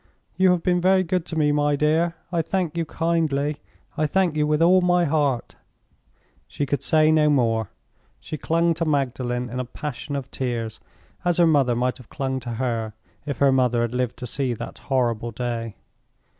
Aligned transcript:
"You 0.35 0.49
have 0.49 0.63
been 0.63 0.81
very 0.81 1.03
good 1.03 1.27
to 1.27 1.35
me, 1.35 1.51
my 1.51 1.75
dear; 1.75 2.15
I 2.31 2.41
thank 2.41 2.75
you 2.75 2.85
kindly; 2.85 3.57
I 3.95 4.07
thank 4.07 4.35
you 4.35 4.47
with 4.47 4.59
all 4.59 4.81
my 4.81 5.05
heart." 5.05 5.57
She 6.47 6.65
could 6.65 6.81
say 6.81 7.11
no 7.11 7.29
more; 7.29 7.69
she 8.19 8.35
clung 8.35 8.73
to 8.73 8.83
Magdalen 8.85 9.47
in 9.47 9.59
a 9.59 9.63
passion 9.63 10.15
of 10.15 10.31
tears, 10.31 10.79
as 11.23 11.37
her 11.37 11.45
mother 11.45 11.75
might 11.75 11.97
have 11.99 12.09
clung 12.09 12.39
to 12.39 12.53
her, 12.53 12.93
if 13.27 13.37
her 13.37 13.51
mother 13.51 13.83
had 13.83 13.93
lived 13.93 14.17
to 14.17 14.25
see 14.25 14.55
that 14.55 14.79
horrible 14.79 15.29
day. 15.29 15.75